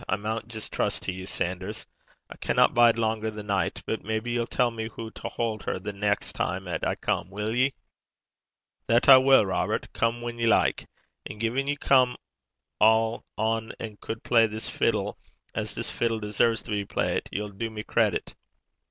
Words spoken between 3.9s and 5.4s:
maybe ye'll tell me hoo to